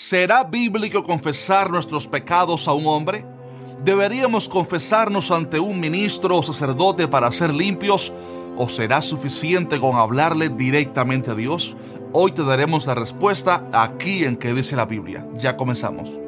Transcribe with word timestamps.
¿Será 0.00 0.44
bíblico 0.44 1.02
confesar 1.02 1.72
nuestros 1.72 2.06
pecados 2.06 2.68
a 2.68 2.72
un 2.72 2.86
hombre? 2.86 3.26
¿Deberíamos 3.84 4.48
confesarnos 4.48 5.32
ante 5.32 5.58
un 5.58 5.80
ministro 5.80 6.36
o 6.36 6.42
sacerdote 6.44 7.08
para 7.08 7.32
ser 7.32 7.52
limpios? 7.52 8.12
¿O 8.56 8.68
será 8.68 9.02
suficiente 9.02 9.80
con 9.80 9.96
hablarle 9.96 10.50
directamente 10.50 11.32
a 11.32 11.34
Dios? 11.34 11.76
Hoy 12.12 12.30
te 12.30 12.44
daremos 12.44 12.86
la 12.86 12.94
respuesta 12.94 13.68
aquí 13.72 14.22
en 14.22 14.36
que 14.36 14.54
dice 14.54 14.76
la 14.76 14.86
Biblia. 14.86 15.26
Ya 15.34 15.56
comenzamos. 15.56 16.27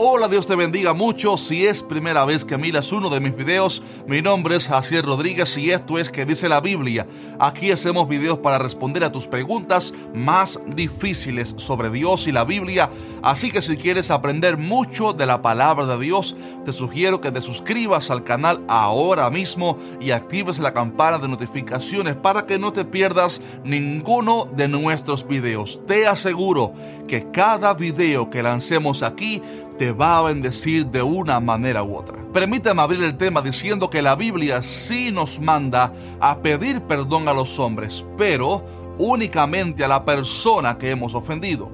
Hola, 0.00 0.28
Dios 0.28 0.46
te 0.46 0.54
bendiga 0.54 0.94
mucho. 0.94 1.36
Si 1.36 1.66
es 1.66 1.82
primera 1.82 2.24
vez 2.24 2.44
que 2.44 2.56
miras 2.56 2.92
uno 2.92 3.10
de 3.10 3.18
mis 3.18 3.34
videos, 3.34 3.82
mi 4.06 4.22
nombre 4.22 4.54
es 4.54 4.68
Jacier 4.68 5.04
Rodríguez 5.04 5.56
y 5.58 5.72
esto 5.72 5.98
es 5.98 6.08
que 6.08 6.24
dice 6.24 6.48
la 6.48 6.60
Biblia. 6.60 7.04
Aquí 7.40 7.72
hacemos 7.72 8.06
videos 8.08 8.38
para 8.38 8.60
responder 8.60 9.02
a 9.02 9.10
tus 9.10 9.26
preguntas 9.26 9.92
más 10.14 10.60
difíciles 10.68 11.56
sobre 11.58 11.90
Dios 11.90 12.28
y 12.28 12.32
la 12.32 12.44
Biblia. 12.44 12.90
Así 13.24 13.50
que 13.50 13.60
si 13.60 13.76
quieres 13.76 14.12
aprender 14.12 14.56
mucho 14.56 15.14
de 15.14 15.26
la 15.26 15.42
palabra 15.42 15.84
de 15.84 15.98
Dios, 15.98 16.36
te 16.64 16.72
sugiero 16.72 17.20
que 17.20 17.32
te 17.32 17.42
suscribas 17.42 18.12
al 18.12 18.22
canal 18.22 18.62
ahora 18.68 19.28
mismo 19.30 19.78
y 20.00 20.12
actives 20.12 20.60
la 20.60 20.74
campana 20.74 21.18
de 21.18 21.26
notificaciones 21.26 22.14
para 22.14 22.46
que 22.46 22.56
no 22.56 22.72
te 22.72 22.84
pierdas 22.84 23.42
ninguno 23.64 24.48
de 24.54 24.68
nuestros 24.68 25.26
videos. 25.26 25.80
Te 25.88 26.06
aseguro 26.06 26.72
que 27.08 27.32
cada 27.32 27.74
video 27.74 28.30
que 28.30 28.44
lancemos 28.44 29.02
aquí 29.02 29.42
te 29.78 29.92
va 29.92 30.18
a 30.18 30.22
bendecir 30.22 30.86
de 30.86 31.02
una 31.02 31.40
manera 31.40 31.82
u 31.82 31.96
otra. 31.96 32.18
Permítame 32.32 32.82
abrir 32.82 33.02
el 33.02 33.16
tema 33.16 33.40
diciendo 33.40 33.88
que 33.88 34.02
la 34.02 34.16
Biblia 34.16 34.62
sí 34.62 35.10
nos 35.12 35.40
manda 35.40 35.92
a 36.20 36.38
pedir 36.40 36.82
perdón 36.82 37.28
a 37.28 37.32
los 37.32 37.58
hombres, 37.58 38.04
pero 38.16 38.64
únicamente 38.98 39.84
a 39.84 39.88
la 39.88 40.04
persona 40.04 40.76
que 40.76 40.90
hemos 40.90 41.14
ofendido. 41.14 41.70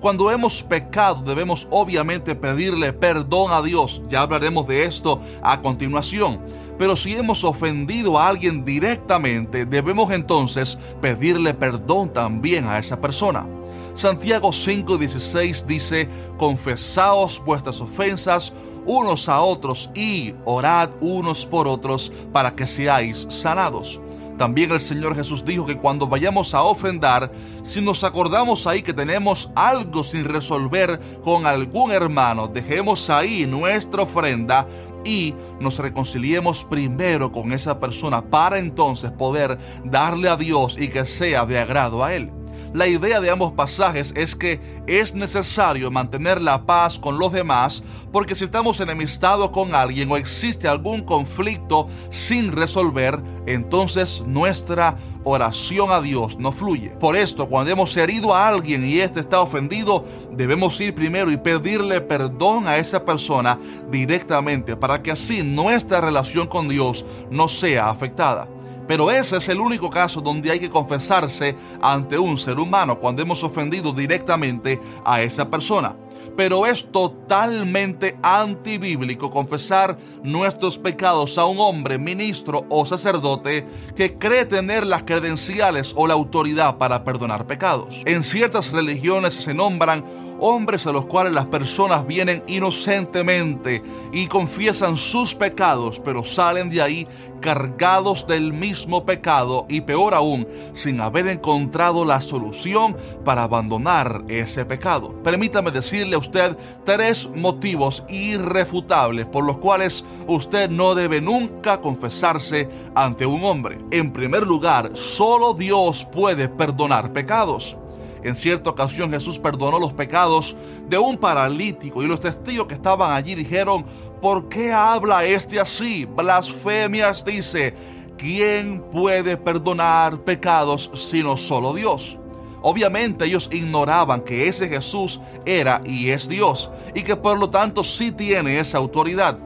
Cuando 0.00 0.32
hemos 0.32 0.64
pecado 0.64 1.22
debemos 1.22 1.68
obviamente 1.70 2.34
pedirle 2.34 2.92
perdón 2.92 3.52
a 3.52 3.62
Dios. 3.62 4.02
Ya 4.08 4.22
hablaremos 4.22 4.66
de 4.66 4.82
esto 4.82 5.20
a 5.42 5.60
continuación. 5.60 6.40
Pero 6.76 6.96
si 6.96 7.14
hemos 7.14 7.44
ofendido 7.44 8.18
a 8.18 8.26
alguien 8.26 8.64
directamente, 8.64 9.64
debemos 9.64 10.12
entonces 10.12 10.76
pedirle 11.00 11.54
perdón 11.54 12.12
también 12.12 12.66
a 12.66 12.80
esa 12.80 13.00
persona. 13.00 13.46
Santiago 13.94 14.50
5:16 14.50 15.66
dice, 15.66 16.08
confesaos 16.38 17.42
vuestras 17.44 17.80
ofensas 17.80 18.52
unos 18.84 19.28
a 19.28 19.40
otros 19.40 19.90
y 19.94 20.34
orad 20.44 20.90
unos 21.00 21.46
por 21.46 21.68
otros 21.68 22.10
para 22.32 22.54
que 22.54 22.66
seáis 22.66 23.26
sanados. 23.28 24.00
También 24.38 24.72
el 24.72 24.80
Señor 24.80 25.14
Jesús 25.14 25.44
dijo 25.44 25.66
que 25.66 25.76
cuando 25.76 26.08
vayamos 26.08 26.54
a 26.54 26.62
ofrendar, 26.62 27.30
si 27.62 27.80
nos 27.80 28.02
acordamos 28.02 28.66
ahí 28.66 28.82
que 28.82 28.92
tenemos 28.92 29.50
algo 29.54 30.02
sin 30.02 30.24
resolver 30.24 30.98
con 31.22 31.46
algún 31.46 31.92
hermano, 31.92 32.48
dejemos 32.48 33.08
ahí 33.10 33.46
nuestra 33.46 34.02
ofrenda 34.02 34.66
y 35.04 35.34
nos 35.60 35.78
reconciliemos 35.78 36.64
primero 36.64 37.30
con 37.30 37.52
esa 37.52 37.78
persona 37.78 38.22
para 38.22 38.58
entonces 38.58 39.10
poder 39.10 39.58
darle 39.84 40.28
a 40.28 40.36
Dios 40.36 40.76
y 40.78 40.88
que 40.88 41.06
sea 41.06 41.44
de 41.44 41.58
agrado 41.58 42.02
a 42.02 42.14
Él. 42.14 42.41
La 42.74 42.86
idea 42.86 43.20
de 43.20 43.30
ambos 43.30 43.52
pasajes 43.52 44.14
es 44.16 44.34
que 44.34 44.58
es 44.86 45.14
necesario 45.14 45.90
mantener 45.90 46.40
la 46.40 46.64
paz 46.64 46.98
con 46.98 47.18
los 47.18 47.30
demás 47.30 47.82
porque 48.12 48.34
si 48.34 48.44
estamos 48.44 48.80
enemistados 48.80 49.50
con 49.50 49.74
alguien 49.74 50.10
o 50.10 50.16
existe 50.16 50.68
algún 50.68 51.02
conflicto 51.02 51.86
sin 52.08 52.50
resolver, 52.50 53.22
entonces 53.46 54.22
nuestra 54.26 54.96
oración 55.24 55.92
a 55.92 56.00
Dios 56.00 56.38
no 56.38 56.50
fluye. 56.50 56.90
Por 56.90 57.14
esto, 57.14 57.46
cuando 57.46 57.70
hemos 57.70 57.94
herido 57.96 58.34
a 58.34 58.48
alguien 58.48 58.84
y 58.84 59.00
éste 59.00 59.20
está 59.20 59.42
ofendido, 59.42 60.04
debemos 60.30 60.80
ir 60.80 60.94
primero 60.94 61.30
y 61.30 61.36
pedirle 61.36 62.00
perdón 62.00 62.68
a 62.68 62.78
esa 62.78 63.04
persona 63.04 63.58
directamente 63.90 64.76
para 64.76 65.02
que 65.02 65.10
así 65.10 65.42
nuestra 65.42 66.00
relación 66.00 66.46
con 66.46 66.68
Dios 66.68 67.04
no 67.30 67.48
sea 67.48 67.90
afectada. 67.90 68.48
Pero 68.86 69.10
ese 69.10 69.36
es 69.36 69.48
el 69.48 69.60
único 69.60 69.90
caso 69.90 70.20
donde 70.20 70.50
hay 70.50 70.58
que 70.58 70.70
confesarse 70.70 71.56
ante 71.80 72.18
un 72.18 72.36
ser 72.36 72.58
humano 72.58 72.98
cuando 72.98 73.22
hemos 73.22 73.42
ofendido 73.42 73.92
directamente 73.92 74.80
a 75.04 75.22
esa 75.22 75.48
persona 75.48 75.96
pero 76.36 76.66
es 76.66 76.90
totalmente 76.90 78.16
antibíblico 78.22 79.30
confesar 79.30 79.96
nuestros 80.22 80.78
pecados 80.78 81.38
a 81.38 81.46
un 81.46 81.58
hombre, 81.60 81.98
ministro 81.98 82.64
o 82.68 82.86
sacerdote 82.86 83.66
que 83.94 84.16
cree 84.18 84.46
tener 84.46 84.86
las 84.86 85.02
credenciales 85.02 85.92
o 85.96 86.06
la 86.06 86.14
autoridad 86.14 86.78
para 86.78 87.04
perdonar 87.04 87.46
pecados. 87.46 88.02
En 88.06 88.24
ciertas 88.24 88.72
religiones 88.72 89.34
se 89.34 89.54
nombran 89.54 90.04
hombres 90.40 90.86
a 90.86 90.92
los 90.92 91.06
cuales 91.06 91.32
las 91.32 91.46
personas 91.46 92.06
vienen 92.06 92.42
inocentemente 92.48 93.82
y 94.12 94.26
confiesan 94.26 94.96
sus 94.96 95.34
pecados, 95.34 96.00
pero 96.00 96.24
salen 96.24 96.68
de 96.68 96.82
ahí 96.82 97.08
cargados 97.42 98.26
del 98.26 98.54
mismo 98.54 99.04
pecado 99.04 99.66
y 99.68 99.82
peor 99.82 100.14
aún, 100.14 100.48
sin 100.72 101.02
haber 101.02 101.26
encontrado 101.26 102.06
la 102.06 102.22
solución 102.22 102.96
para 103.22 103.42
abandonar 103.42 104.24
ese 104.28 104.64
pecado. 104.64 105.14
Permítame 105.22 105.70
decirle 105.70 106.16
a 106.16 106.20
usted 106.20 106.56
tres 106.86 107.28
motivos 107.34 108.04
irrefutables 108.08 109.26
por 109.26 109.44
los 109.44 109.58
cuales 109.58 110.06
usted 110.26 110.70
no 110.70 110.94
debe 110.94 111.20
nunca 111.20 111.82
confesarse 111.82 112.68
ante 112.94 113.26
un 113.26 113.44
hombre. 113.44 113.78
En 113.90 114.12
primer 114.12 114.46
lugar, 114.46 114.92
solo 114.94 115.52
Dios 115.52 116.06
puede 116.10 116.48
perdonar 116.48 117.12
pecados. 117.12 117.76
En 118.22 118.34
cierta 118.34 118.70
ocasión 118.70 119.10
Jesús 119.10 119.38
perdonó 119.38 119.78
los 119.78 119.92
pecados 119.92 120.56
de 120.88 120.98
un 120.98 121.16
paralítico 121.16 122.02
y 122.02 122.06
los 122.06 122.20
testigos 122.20 122.66
que 122.66 122.74
estaban 122.74 123.12
allí 123.12 123.34
dijeron, 123.34 123.84
¿por 124.20 124.48
qué 124.48 124.72
habla 124.72 125.24
este 125.24 125.58
así? 125.58 126.04
Blasfemias 126.04 127.24
dice, 127.24 127.74
¿quién 128.16 128.80
puede 128.92 129.36
perdonar 129.36 130.22
pecados 130.22 130.90
sino 130.94 131.36
solo 131.36 131.74
Dios? 131.74 132.18
Obviamente 132.62 133.24
ellos 133.24 133.48
ignoraban 133.52 134.22
que 134.22 134.46
ese 134.46 134.68
Jesús 134.68 135.20
era 135.44 135.82
y 135.84 136.10
es 136.10 136.28
Dios 136.28 136.70
y 136.94 137.02
que 137.02 137.16
por 137.16 137.38
lo 137.38 137.50
tanto 137.50 137.82
sí 137.82 138.12
tiene 138.12 138.60
esa 138.60 138.78
autoridad. 138.78 139.36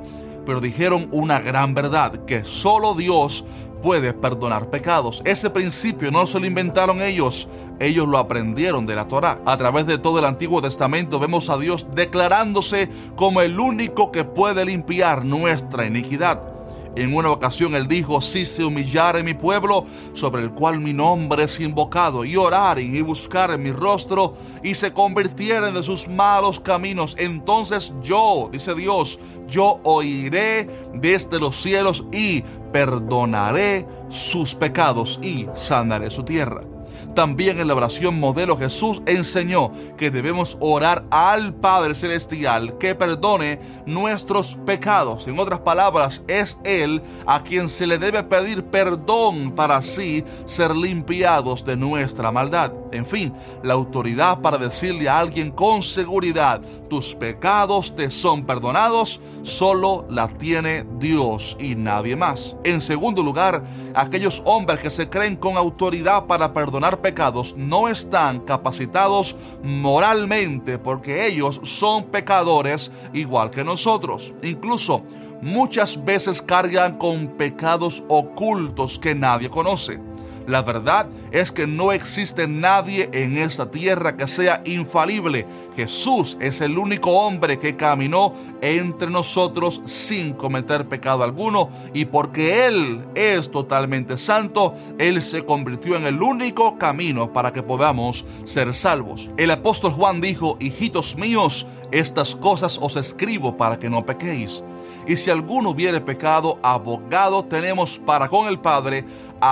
Pero 0.45 0.61
dijeron 0.61 1.09
una 1.11 1.41
gran 1.41 1.75
verdad, 1.75 2.25
que 2.25 2.45
solo 2.45 2.95
Dios 2.95 3.45
puede 3.83 4.13
perdonar 4.13 4.71
pecados. 4.71 5.23
Ese 5.25 5.51
principio 5.51 6.11
no 6.11 6.27
se 6.27 6.41
lo 6.41 6.47
inventaron 6.47 7.01
ellos, 7.01 7.49
ellos 7.79 8.09
lo 8.09 8.19
aprendieron 8.19 8.87
de 8.87 8.97
la 8.97 9.09
Torah. 9.09 9.41
A 9.45 9.57
través 9.57 9.87
de 9.87 9.99
todo 9.99 10.19
el 10.19 10.25
Antiguo 10.25 10.63
Testamento 10.63 11.19
vemos 11.19 11.49
a 11.51 11.59
Dios 11.59 11.87
declarándose 11.95 12.89
como 13.15 13.41
el 13.43 13.59
único 13.61 14.11
que 14.11 14.25
puede 14.25 14.65
limpiar 14.65 15.25
nuestra 15.25 15.87
iniquidad. 15.87 16.56
En 16.97 17.15
una 17.15 17.31
ocasión 17.31 17.75
él 17.75 17.87
dijo, 17.87 18.21
si 18.21 18.47
se 18.47 18.65
humillare 18.65 19.23
mi 19.23 19.35
pueblo, 19.35 19.85
sobre 20.15 20.43
el 20.43 20.53
cual 20.53 20.81
mi 20.81 20.93
nombre 20.93 21.45
es 21.45 21.61
invocado, 21.61 22.25
y 22.25 22.37
oraren 22.37 22.97
y 22.97 23.03
buscaren 23.03 23.63
mi 23.63 23.71
rostro, 23.71 24.35
y 24.63 24.75
se 24.75 24.93
convirtieren 24.93 25.75
de 25.75 25.83
sus 25.83 26.09
malos 26.09 26.59
caminos, 26.61 27.15
entonces 27.19 27.93
yo, 28.03 28.49
dice 28.51 28.75
Dios, 28.75 29.19
yo 29.47 29.81
oiré 29.85 30.69
desde 30.95 31.39
los 31.39 31.61
cielos 31.61 32.05
y 32.13 32.43
perdonaré 32.73 33.87
sus 34.09 34.55
pecados 34.55 35.19
y 35.23 35.47
sanaré 35.55 36.11
su 36.11 36.23
tierra. 36.23 36.76
También 37.17 37.59
en 37.61 37.69
la 37.69 37.75
oración 37.75 38.21
modelo 38.21 38.59
Jesús 38.59 39.01
enseñó 39.07 39.73
que 39.97 40.11
debemos 40.11 40.59
orar 40.61 41.07
al 41.11 41.55
Padre 41.55 41.95
Celestial 41.95 42.77
que 42.77 42.95
perdone 42.95 43.59
nuestros 43.87 44.59
pecados. 44.67 45.27
En 45.27 45.39
otras 45.39 45.61
palabras, 45.61 46.23
es 46.29 46.59
Él 46.63 47.01
a 47.25 47.43
quien 47.43 47.71
se 47.71 47.87
le 47.87 47.97
debe 47.97 48.23
pedir 48.23 48.65
perdón 48.65 49.53
para 49.53 49.79
así 49.79 50.25
ser 50.45 50.77
limpiados 50.77 51.65
de 51.65 51.79
nuestra 51.79 52.31
maldad. 52.31 52.75
En 52.93 53.07
fin, 53.07 53.33
la 53.63 53.75
autoridad 53.75 54.41
para 54.41 54.59
decirle 54.59 55.09
a 55.09 55.19
alguien 55.19 55.51
con 55.51 55.83
seguridad, 55.83 56.61
tus 56.89 57.15
pecados 57.15 57.95
te 57.95 58.11
son 58.11 58.45
perdonados, 58.45 59.21
solo 59.43 60.07
la 60.09 60.29
tiene 60.29 60.87
Dios 60.99 61.57
y 61.59 61.75
nadie 61.75 62.17
más. 62.17 62.57
En 62.65 62.81
segundo 62.81 63.23
lugar, 63.23 63.65
aquellos 63.95 64.43
hombres 64.45 64.81
que 64.81 64.91
se 64.91 65.09
creen 65.09 65.37
con 65.37 65.57
autoridad 65.57 66.27
para 66.27 66.53
perdonar 66.53 67.01
pecados 67.01 67.55
no 67.57 67.89
están 67.89 68.41
capacitados 68.41 69.37
moralmente 69.63 70.79
porque 70.79 71.27
ellos 71.27 71.61
son 71.65 72.05
pecadores 72.05 72.91
igual 73.13 73.51
que 73.51 73.65
nosotros. 73.65 74.33
Incluso 74.43 75.03
muchas 75.43 76.03
veces 76.05 76.41
cargan 76.41 76.99
con 76.99 77.29
pecados 77.37 78.05
ocultos 78.09 78.99
que 78.99 79.15
nadie 79.15 79.51
conoce. 79.51 80.01
La 80.47 80.63
verdad 80.63 81.09
es 81.33 81.51
que 81.51 81.67
no 81.67 81.91
existe 81.91 82.47
nadie 82.47 83.11
en 83.13 83.37
esta 83.37 83.71
tierra 83.71 84.17
que 84.17 84.29
sea 84.29 84.63
infalible. 84.65 85.45
Jesús 85.75 86.39
es 86.41 86.61
el 86.61 86.79
único 86.79 87.11
hombre 87.11 87.59
que 87.59 87.77
caminó 87.77 88.33
entre 88.63 89.11
nosotros 89.11 89.81
sin 89.85 90.35
cometer 90.35 90.89
pecado 90.89 91.25
alguno 91.25 91.69
y 91.93 92.05
porque 92.05 92.67
Él 92.67 93.05
es 93.15 93.51
totalmente 93.51 94.17
santo, 94.19 94.75
Él 94.99 95.21
se 95.23 95.45
convirtió 95.45 95.97
en 95.97 96.07
el 96.07 96.23
único 96.23 96.79
camino 96.79 97.33
para 97.33 97.53
que 97.53 97.63
podamos 97.63 98.25
ser 98.45 98.73
salvos. 98.75 99.31
El 99.37 99.51
apóstol 99.51 99.93
Juan 99.93 100.21
dijo, 100.21 100.57
hijitos 100.61 101.17
míos, 101.17 101.67
estas 101.91 102.37
cosas 102.37 102.79
os 102.81 102.97
escribo 102.97 103.57
para 103.57 103.79
que 103.79 103.91
no 103.91 104.07
pequéis. 104.07 104.63
Y 105.07 105.17
si 105.17 105.31
alguno 105.31 105.71
hubiere 105.71 106.01
pecado, 106.01 106.59
abogado 106.63 107.45
tenemos 107.45 107.99
para 107.99 108.29
con 108.29 108.49
el 108.49 108.59
Padre 108.59 109.05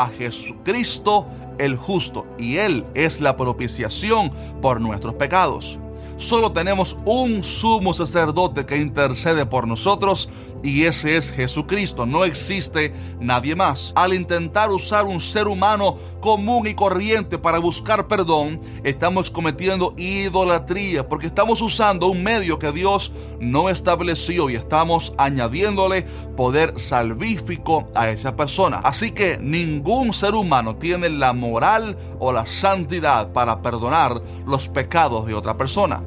a 0.02 0.08
Jesucristo 0.08 1.26
el 1.58 1.76
justo, 1.76 2.26
y 2.38 2.56
Él 2.56 2.84
es 2.94 3.20
la 3.20 3.36
propiciación 3.36 4.30
por 4.60 4.80
nuestros 4.80 5.14
pecados. 5.14 5.78
Solo 6.16 6.52
tenemos 6.52 6.96
un 7.04 7.42
sumo 7.42 7.94
sacerdote 7.94 8.66
que 8.66 8.78
intercede 8.78 9.46
por 9.46 9.66
nosotros 9.66 10.28
y 10.64 10.84
ese 10.84 11.16
es 11.16 11.30
Jesucristo. 11.30 12.06
No 12.06 12.24
existe 12.24 12.92
nadie 13.20 13.54
más. 13.54 13.92
Al 13.94 14.14
intentar 14.14 14.70
usar 14.70 15.04
un 15.04 15.20
ser 15.20 15.46
humano 15.46 15.96
común 16.20 16.66
y 16.66 16.74
corriente 16.74 17.38
para 17.38 17.58
buscar 17.58 18.08
perdón, 18.08 18.60
estamos 18.82 19.30
cometiendo 19.30 19.94
idolatría 19.98 21.06
porque 21.06 21.26
estamos 21.26 21.60
usando 21.60 22.08
un 22.08 22.22
medio 22.22 22.58
que 22.58 22.72
Dios 22.72 23.12
no 23.40 23.68
estableció 23.68 24.48
y 24.48 24.54
estamos 24.54 25.12
añadiéndole 25.18 26.02
poder 26.36 26.80
salvífico 26.80 27.88
a 27.94 28.08
esa 28.08 28.34
persona. 28.34 28.78
Así 28.78 29.10
que 29.10 29.38
ningún 29.38 30.14
ser 30.14 30.34
humano 30.34 30.76
tiene 30.76 31.10
la 31.10 31.34
moral 31.34 31.96
o 32.18 32.32
la 32.32 32.46
santidad 32.46 33.32
para 33.32 33.60
perdonar 33.60 34.22
los 34.46 34.68
pecados 34.68 35.26
de 35.26 35.34
otra 35.34 35.58
persona. 35.58 36.02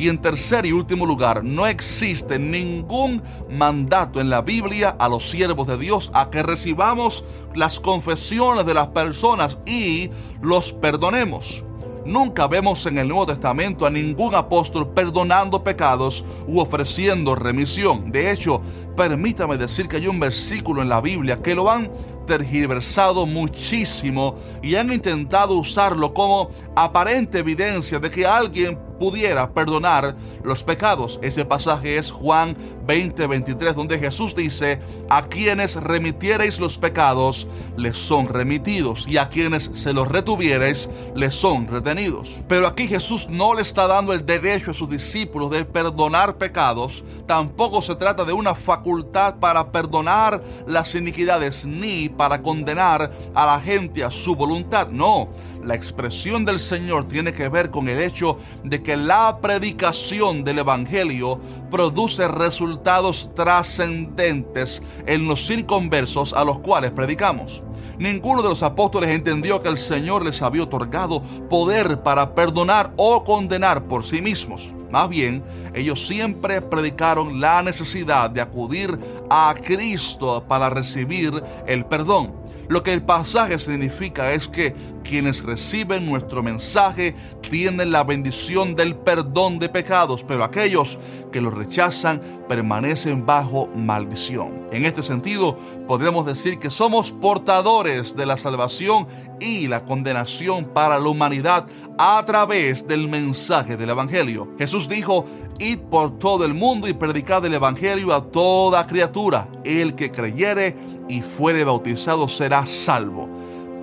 Y 0.00 0.08
en 0.08 0.16
tercer 0.16 0.64
y 0.64 0.72
último 0.72 1.04
lugar, 1.04 1.44
no 1.44 1.66
existe 1.66 2.38
ningún 2.38 3.22
mandato 3.50 4.18
en 4.18 4.30
la 4.30 4.40
Biblia 4.40 4.96
a 4.98 5.10
los 5.10 5.28
siervos 5.28 5.66
de 5.66 5.76
Dios 5.76 6.10
a 6.14 6.30
que 6.30 6.42
recibamos 6.42 7.22
las 7.54 7.78
confesiones 7.78 8.64
de 8.64 8.72
las 8.72 8.86
personas 8.86 9.58
y 9.66 10.08
los 10.40 10.72
perdonemos. 10.72 11.66
Nunca 12.06 12.46
vemos 12.46 12.86
en 12.86 12.96
el 12.96 13.08
Nuevo 13.08 13.26
Testamento 13.26 13.84
a 13.84 13.90
ningún 13.90 14.34
apóstol 14.34 14.88
perdonando 14.88 15.62
pecados 15.62 16.24
u 16.46 16.60
ofreciendo 16.60 17.34
remisión. 17.34 18.10
De 18.10 18.32
hecho, 18.32 18.62
permítame 18.96 19.58
decir 19.58 19.86
que 19.86 19.96
hay 19.96 20.06
un 20.06 20.18
versículo 20.18 20.80
en 20.80 20.88
la 20.88 21.02
Biblia 21.02 21.42
que 21.42 21.54
lo 21.54 21.70
han 21.70 21.92
tergiversado 22.26 23.26
muchísimo 23.26 24.34
y 24.62 24.76
han 24.76 24.90
intentado 24.90 25.56
usarlo 25.56 26.14
como 26.14 26.48
aparente 26.74 27.40
evidencia 27.40 27.98
de 27.98 28.08
que 28.10 28.24
alguien 28.24 28.78
pudiera 29.00 29.52
perdonar 29.52 30.14
los 30.44 30.62
pecados. 30.62 31.18
Ese 31.22 31.44
pasaje 31.46 31.96
es 31.96 32.10
Juan 32.10 32.56
20, 32.86 33.26
23, 33.26 33.74
donde 33.74 33.98
Jesús 33.98 34.34
dice, 34.36 34.78
a 35.08 35.26
quienes 35.26 35.76
remitiereis 35.76 36.60
los 36.60 36.76
pecados, 36.76 37.48
les 37.76 37.96
son 37.96 38.28
remitidos, 38.28 39.08
y 39.08 39.16
a 39.16 39.30
quienes 39.30 39.70
se 39.72 39.94
los 39.94 40.06
retuviereis, 40.06 40.90
les 41.14 41.34
son 41.34 41.66
retenidos. 41.66 42.44
Pero 42.46 42.66
aquí 42.66 42.86
Jesús 42.86 43.28
no 43.30 43.54
le 43.54 43.62
está 43.62 43.86
dando 43.86 44.12
el 44.12 44.26
derecho 44.26 44.72
a 44.72 44.74
sus 44.74 44.90
discípulos 44.90 45.50
de 45.50 45.64
perdonar 45.64 46.36
pecados, 46.36 47.02
tampoco 47.26 47.80
se 47.80 47.94
trata 47.94 48.24
de 48.24 48.34
una 48.34 48.54
facultad 48.54 49.36
para 49.36 49.72
perdonar 49.72 50.42
las 50.66 50.94
iniquidades, 50.94 51.64
ni 51.64 52.10
para 52.10 52.42
condenar 52.42 53.10
a 53.34 53.46
la 53.46 53.60
gente 53.60 54.04
a 54.04 54.10
su 54.10 54.36
voluntad, 54.36 54.88
no. 54.88 55.30
La 55.64 55.74
expresión 55.74 56.44
del 56.44 56.58
Señor 56.58 57.06
tiene 57.06 57.32
que 57.32 57.48
ver 57.48 57.70
con 57.70 57.88
el 57.88 58.00
hecho 58.00 58.38
de 58.64 58.82
que 58.82 58.96
la 58.96 59.38
predicación 59.42 60.42
del 60.42 60.60
Evangelio 60.60 61.38
produce 61.70 62.26
resultados 62.28 63.30
trascendentes 63.34 64.82
en 65.06 65.28
los 65.28 65.50
inconversos 65.50 66.32
a 66.32 66.44
los 66.44 66.60
cuales 66.60 66.92
predicamos. 66.92 67.62
Ninguno 67.98 68.40
de 68.40 68.48
los 68.48 68.62
apóstoles 68.62 69.10
entendió 69.10 69.60
que 69.60 69.68
el 69.68 69.78
Señor 69.78 70.24
les 70.24 70.40
había 70.40 70.62
otorgado 70.62 71.22
poder 71.50 72.02
para 72.02 72.34
perdonar 72.34 72.94
o 72.96 73.22
condenar 73.24 73.84
por 73.84 74.04
sí 74.04 74.22
mismos. 74.22 74.72
Más 74.90 75.08
bien, 75.10 75.44
ellos 75.74 76.06
siempre 76.06 76.62
predicaron 76.62 77.40
la 77.40 77.62
necesidad 77.62 78.30
de 78.30 78.40
acudir 78.40 78.98
a 79.28 79.54
Cristo 79.62 80.42
para 80.48 80.70
recibir 80.70 81.42
el 81.66 81.84
perdón. 81.84 82.39
Lo 82.70 82.84
que 82.84 82.92
el 82.92 83.02
pasaje 83.02 83.58
significa 83.58 84.32
es 84.32 84.46
que 84.46 84.76
quienes 85.02 85.42
reciben 85.42 86.06
nuestro 86.06 86.40
mensaje 86.40 87.16
tienen 87.50 87.90
la 87.90 88.04
bendición 88.04 88.76
del 88.76 88.94
perdón 88.94 89.58
de 89.58 89.68
pecados, 89.68 90.22
pero 90.22 90.44
aquellos 90.44 90.96
que 91.32 91.40
lo 91.40 91.50
rechazan 91.50 92.22
permanecen 92.48 93.26
bajo 93.26 93.66
maldición. 93.74 94.68
En 94.70 94.84
este 94.84 95.02
sentido, 95.02 95.56
podemos 95.88 96.26
decir 96.26 96.60
que 96.60 96.70
somos 96.70 97.10
portadores 97.10 98.14
de 98.14 98.24
la 98.24 98.36
salvación 98.36 99.08
y 99.40 99.66
la 99.66 99.84
condenación 99.84 100.66
para 100.66 101.00
la 101.00 101.08
humanidad 101.08 101.66
a 101.98 102.24
través 102.24 102.86
del 102.86 103.08
mensaje 103.08 103.76
del 103.76 103.90
Evangelio. 103.90 104.48
Jesús 104.60 104.88
dijo, 104.88 105.26
id 105.58 105.80
por 105.90 106.20
todo 106.20 106.44
el 106.44 106.54
mundo 106.54 106.86
y 106.86 106.92
predicad 106.92 107.44
el 107.44 107.54
Evangelio 107.54 108.14
a 108.14 108.30
toda 108.30 108.86
criatura. 108.86 109.48
El 109.64 109.96
que 109.96 110.12
creyere 110.12 110.76
y 111.10 111.22
fuere 111.22 111.64
bautizado 111.64 112.28
será 112.28 112.64
salvo, 112.64 113.28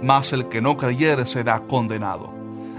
mas 0.01 0.31
el 0.33 0.47
que 0.47 0.61
no 0.61 0.77
creyere 0.77 1.25
será 1.25 1.59
condenado. 1.59 2.33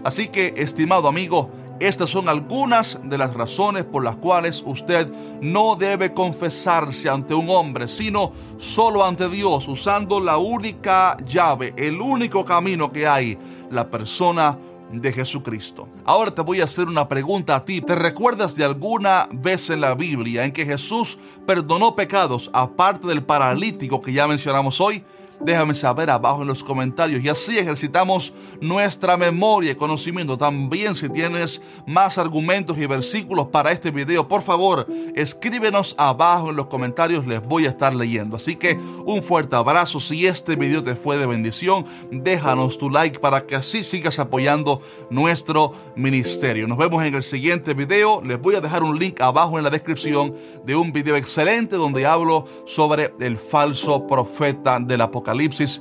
Así 0.05 0.29
que, 0.29 0.55
estimado 0.57 1.07
amigo, 1.07 1.51
estas 1.81 2.11
son 2.11 2.29
algunas 2.29 2.99
de 3.05 3.19
las 3.19 3.35
razones 3.35 3.85
por 3.85 4.03
las 4.03 4.17
cuales 4.17 4.65
usted 4.67 5.09
no 5.41 5.77
debe 5.77 6.13
confesarse 6.13 7.09
ante 7.09 7.35
un 7.35 7.49
hombre, 7.51 7.89
sino 7.89 8.33
solo 8.57 9.05
ante 9.05 9.29
Dios, 9.29 9.69
usando 9.69 10.19
la 10.19 10.39
única 10.39 11.17
llave, 11.25 11.75
el 11.77 12.01
único 12.01 12.45
camino 12.45 12.91
que 12.91 13.07
hay, 13.07 13.39
la 13.71 13.89
persona 13.89 14.59
de 14.93 15.13
Jesucristo. 15.13 15.89
Ahora 16.05 16.35
te 16.35 16.43
voy 16.43 16.61
a 16.61 16.65
hacer 16.65 16.89
una 16.89 17.09
pregunta 17.09 17.57
a 17.57 17.65
ti. 17.65 17.81
¿Te 17.81 17.95
recuerdas 17.95 18.55
de 18.55 18.65
alguna 18.65 19.29
vez 19.33 19.71
en 19.71 19.81
la 19.81 19.95
Biblia 19.95 20.45
en 20.45 20.53
que 20.53 20.65
Jesús 20.65 21.19
perdonó 21.47 21.95
pecados 21.95 22.51
aparte 22.53 23.07
del 23.07 23.23
paralítico 23.23 24.01
que 24.01 24.13
ya 24.13 24.27
mencionamos 24.27 24.81
hoy? 24.81 25.05
Déjame 25.41 25.75
saber 25.75 26.11
abajo 26.11 26.43
en 26.43 26.49
los 26.49 26.65
comentarios 26.65 27.23
y 27.23 27.29
así 27.29 27.59
ejercitamos 27.59 28.33
nuestra 28.61 29.17
memoria 29.17 29.73
y 29.73 29.75
conocimiento. 29.77 30.37
También 30.37 30.95
si 30.95 31.09
tienes 31.09 31.63
más 31.87 32.19
argumentos 32.19 32.77
y 32.79 32.87
versículos 32.87 33.47
para 33.47 33.71
este 33.71 33.91
video, 33.91 34.27
por 34.27 34.43
favor, 34.43 34.87
escríbenos 35.15 35.95
abajo 35.97 36.51
en 36.51 36.57
los 36.57 36.67
comentarios, 36.67 37.27
les 37.27 37.41
voy 37.43 37.67
a 37.67 37.69
estar 37.69 37.95
leyendo. 37.95 38.37
Así 38.37 38.57
que 38.57 38.79
un 39.07 39.23
fuerte 39.23 39.55
abrazo. 39.55 40.01
Si 40.01 40.27
este 40.27 40.57
video 40.57 40.83
te 40.83 40.97
fue 40.97 41.19
de 41.19 41.27
bendición, 41.27 41.87
déjanos 42.11 42.77
tu 42.77 42.91
like 42.91 43.21
para 43.21 43.47
que 43.47 43.55
así 43.55 43.85
sigas 43.85 44.19
apoyando 44.19 44.81
nuestro 45.11 45.73
ministerio. 45.95 46.67
Nos 46.67 46.79
vemos 46.79 47.05
en 47.05 47.15
el 47.15 47.23
siguiente 47.23 47.75
video. 47.75 48.21
Les 48.23 48.41
voy 48.41 48.57
a 48.57 48.61
dejar 48.61 48.83
un 48.83 48.99
link 48.99 49.21
abajo 49.21 49.57
en 49.57 49.65
la 49.65 49.71
descripción 49.71 50.35
de 50.65 50.75
un 50.75 50.93
video 50.93 51.17
excelente 51.17 51.77
donde 51.77 52.07
hablo 52.07 52.45
sobre 52.67 53.15
el 53.21 53.37
falso 53.37 54.07
profeta 54.07 54.79
del 54.81 55.01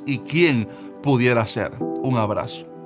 y 0.05 0.19
quién 0.19 0.67
pudiera 1.01 1.45
ser. 1.47 1.71
Un 1.79 2.17
abrazo. 2.17 2.76